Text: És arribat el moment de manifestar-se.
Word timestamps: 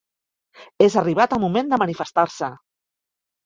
És 0.85 0.95
arribat 1.03 1.37
el 1.39 1.43
moment 1.45 1.71
de 1.75 1.81
manifestar-se. 1.85 2.53